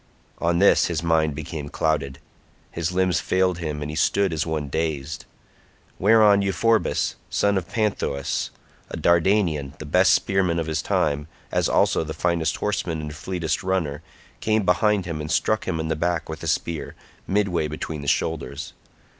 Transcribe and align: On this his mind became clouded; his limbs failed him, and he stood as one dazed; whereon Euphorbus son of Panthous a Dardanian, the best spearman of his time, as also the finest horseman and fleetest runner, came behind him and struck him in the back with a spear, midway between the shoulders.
On 0.39 0.57
this 0.57 0.87
his 0.87 1.03
mind 1.03 1.35
became 1.35 1.69
clouded; 1.69 2.17
his 2.71 2.91
limbs 2.91 3.19
failed 3.19 3.59
him, 3.59 3.83
and 3.83 3.91
he 3.91 3.95
stood 3.95 4.33
as 4.33 4.47
one 4.47 4.67
dazed; 4.67 5.25
whereon 5.99 6.41
Euphorbus 6.41 7.17
son 7.29 7.55
of 7.55 7.69
Panthous 7.69 8.49
a 8.89 8.97
Dardanian, 8.97 9.75
the 9.77 9.85
best 9.85 10.11
spearman 10.15 10.57
of 10.57 10.65
his 10.65 10.81
time, 10.81 11.27
as 11.51 11.69
also 11.69 12.03
the 12.03 12.15
finest 12.15 12.55
horseman 12.55 12.99
and 12.99 13.13
fleetest 13.15 13.61
runner, 13.61 14.01
came 14.39 14.63
behind 14.65 15.05
him 15.05 15.21
and 15.21 15.29
struck 15.31 15.67
him 15.67 15.79
in 15.79 15.87
the 15.87 15.95
back 15.95 16.27
with 16.27 16.41
a 16.41 16.47
spear, 16.47 16.95
midway 17.27 17.67
between 17.67 18.01
the 18.01 18.07
shoulders. 18.07 18.73